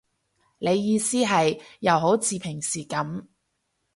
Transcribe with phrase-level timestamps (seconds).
[0.57, 3.27] 你意思係，又好似平時噉